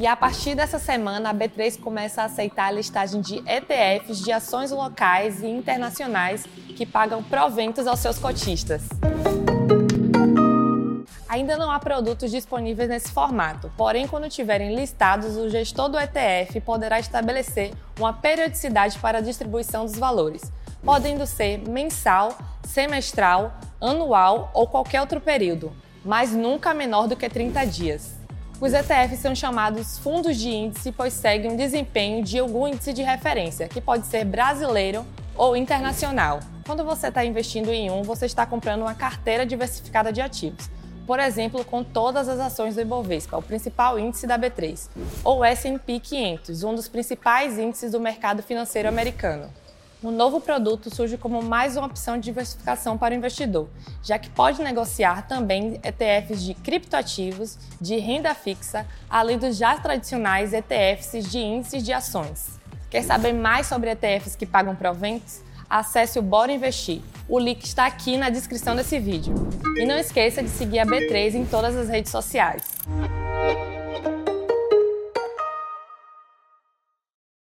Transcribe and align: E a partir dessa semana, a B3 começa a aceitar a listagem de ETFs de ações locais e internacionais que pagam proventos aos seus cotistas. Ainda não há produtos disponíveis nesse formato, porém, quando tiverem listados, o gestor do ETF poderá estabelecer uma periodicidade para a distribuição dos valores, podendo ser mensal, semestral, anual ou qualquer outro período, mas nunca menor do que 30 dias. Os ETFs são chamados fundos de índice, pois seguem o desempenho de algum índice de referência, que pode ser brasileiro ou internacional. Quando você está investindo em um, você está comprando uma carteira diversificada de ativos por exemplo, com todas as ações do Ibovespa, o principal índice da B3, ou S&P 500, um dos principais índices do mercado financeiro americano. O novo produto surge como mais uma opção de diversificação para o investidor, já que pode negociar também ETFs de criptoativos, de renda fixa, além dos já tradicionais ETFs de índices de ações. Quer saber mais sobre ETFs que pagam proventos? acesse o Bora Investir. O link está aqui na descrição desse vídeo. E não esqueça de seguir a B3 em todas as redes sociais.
E 0.00 0.06
a 0.06 0.16
partir 0.16 0.54
dessa 0.54 0.78
semana, 0.78 1.28
a 1.28 1.34
B3 1.34 1.78
começa 1.78 2.22
a 2.22 2.24
aceitar 2.24 2.68
a 2.68 2.70
listagem 2.70 3.20
de 3.20 3.36
ETFs 3.46 4.24
de 4.24 4.32
ações 4.32 4.70
locais 4.70 5.42
e 5.42 5.46
internacionais 5.46 6.46
que 6.74 6.86
pagam 6.86 7.22
proventos 7.22 7.86
aos 7.86 8.00
seus 8.00 8.18
cotistas. 8.18 8.88
Ainda 11.28 11.58
não 11.58 11.70
há 11.70 11.78
produtos 11.78 12.30
disponíveis 12.30 12.88
nesse 12.88 13.12
formato, 13.12 13.70
porém, 13.76 14.08
quando 14.08 14.30
tiverem 14.30 14.74
listados, 14.74 15.36
o 15.36 15.50
gestor 15.50 15.90
do 15.90 15.98
ETF 15.98 16.62
poderá 16.62 16.98
estabelecer 16.98 17.74
uma 17.98 18.14
periodicidade 18.14 18.98
para 19.00 19.18
a 19.18 19.20
distribuição 19.20 19.84
dos 19.84 19.98
valores, 19.98 20.50
podendo 20.82 21.26
ser 21.26 21.58
mensal, 21.68 22.38
semestral, 22.66 23.52
anual 23.78 24.50
ou 24.54 24.66
qualquer 24.66 25.02
outro 25.02 25.20
período, 25.20 25.70
mas 26.02 26.32
nunca 26.32 26.72
menor 26.72 27.06
do 27.06 27.16
que 27.16 27.28
30 27.28 27.66
dias. 27.66 28.19
Os 28.60 28.74
ETFs 28.74 29.20
são 29.20 29.34
chamados 29.34 29.96
fundos 29.96 30.36
de 30.36 30.50
índice, 30.50 30.92
pois 30.92 31.14
seguem 31.14 31.54
o 31.54 31.56
desempenho 31.56 32.22
de 32.22 32.38
algum 32.38 32.68
índice 32.68 32.92
de 32.92 33.02
referência, 33.02 33.66
que 33.66 33.80
pode 33.80 34.06
ser 34.06 34.24
brasileiro 34.26 35.06
ou 35.34 35.56
internacional. 35.56 36.40
Quando 36.66 36.84
você 36.84 37.08
está 37.08 37.24
investindo 37.24 37.70
em 37.70 37.90
um, 37.90 38.02
você 38.02 38.26
está 38.26 38.44
comprando 38.44 38.82
uma 38.82 38.94
carteira 38.94 39.46
diversificada 39.46 40.12
de 40.12 40.20
ativos 40.20 40.68
por 41.10 41.18
exemplo, 41.18 41.64
com 41.64 41.82
todas 41.82 42.28
as 42.28 42.38
ações 42.38 42.76
do 42.76 42.82
Ibovespa, 42.82 43.36
o 43.36 43.42
principal 43.42 43.98
índice 43.98 44.28
da 44.28 44.38
B3, 44.38 44.88
ou 45.24 45.44
S&P 45.44 45.98
500, 45.98 46.62
um 46.62 46.72
dos 46.72 46.86
principais 46.86 47.58
índices 47.58 47.90
do 47.90 47.98
mercado 47.98 48.44
financeiro 48.44 48.88
americano. 48.88 49.50
O 50.02 50.10
novo 50.10 50.40
produto 50.40 50.94
surge 50.94 51.18
como 51.18 51.42
mais 51.42 51.76
uma 51.76 51.86
opção 51.86 52.16
de 52.16 52.24
diversificação 52.24 52.96
para 52.96 53.14
o 53.14 53.16
investidor, 53.16 53.68
já 54.02 54.18
que 54.18 54.30
pode 54.30 54.62
negociar 54.62 55.28
também 55.28 55.78
ETFs 55.82 56.42
de 56.42 56.54
criptoativos, 56.54 57.58
de 57.78 57.96
renda 57.96 58.34
fixa, 58.34 58.86
além 59.10 59.36
dos 59.36 59.58
já 59.58 59.76
tradicionais 59.76 60.54
ETFs 60.54 61.30
de 61.30 61.38
índices 61.38 61.82
de 61.82 61.92
ações. 61.92 62.58
Quer 62.88 63.02
saber 63.02 63.34
mais 63.34 63.66
sobre 63.66 63.90
ETFs 63.90 64.34
que 64.34 64.46
pagam 64.46 64.74
proventos? 64.74 65.42
acesse 65.70 66.18
o 66.18 66.22
Bora 66.22 66.50
Investir. 66.50 67.00
O 67.28 67.38
link 67.38 67.62
está 67.62 67.86
aqui 67.86 68.16
na 68.16 68.28
descrição 68.28 68.74
desse 68.74 68.98
vídeo. 68.98 69.32
E 69.76 69.86
não 69.86 69.96
esqueça 69.96 70.42
de 70.42 70.48
seguir 70.48 70.80
a 70.80 70.84
B3 70.84 71.34
em 71.34 71.46
todas 71.46 71.76
as 71.76 71.88
redes 71.88 72.10
sociais. 72.10 72.64